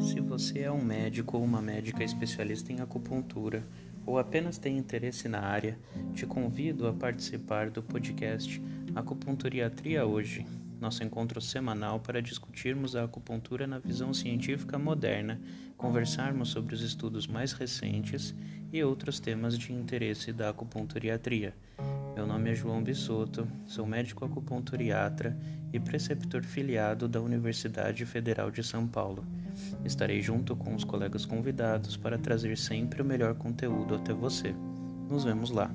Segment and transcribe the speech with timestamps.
[0.00, 3.64] Se você é um médico ou uma médica especialista em acupuntura
[4.06, 5.78] ou apenas tem interesse na área,
[6.14, 8.62] te convido a participar do podcast
[8.94, 10.46] Acupunturiatria Hoje,
[10.80, 15.40] nosso encontro semanal para discutirmos a acupuntura na visão científica moderna,
[15.76, 18.34] conversarmos sobre os estudos mais recentes
[18.72, 21.54] e outros temas de interesse da acupunturiatria.
[22.18, 25.38] Meu nome é João Bissoto, sou médico acupunturiatra
[25.72, 29.24] e preceptor filiado da Universidade Federal de São Paulo.
[29.84, 34.52] Estarei junto com os colegas convidados para trazer sempre o melhor conteúdo até você.
[35.08, 35.70] Nos vemos lá!